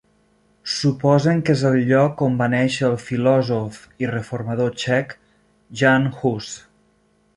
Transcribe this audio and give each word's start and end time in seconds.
Suposen 0.75 1.41
que 1.49 1.55
és 1.57 1.61
el 1.71 1.77
lloc 1.91 2.23
on 2.27 2.39
va 2.39 2.47
néixer 2.55 2.87
el 2.87 2.97
filòsof 3.09 3.77
i 4.05 4.09
reformador 4.15 4.75
txec, 4.81 5.15
Jan 5.83 6.09
Hus. 6.23 6.49